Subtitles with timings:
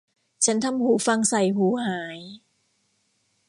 [0.45, 2.19] ฉันทำหูฟังใส่หูหาย